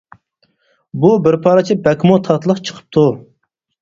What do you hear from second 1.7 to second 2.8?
بەكمۇ تاتلىق